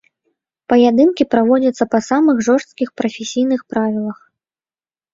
Паядынкі 0.71 1.27
праводзяцца 1.35 1.85
па 1.93 1.99
самых 2.09 2.37
жорсткіх 2.49 2.89
прафесійных 3.03 3.61
правілах. 3.75 4.17